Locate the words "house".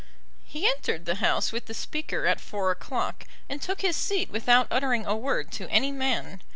1.21-1.51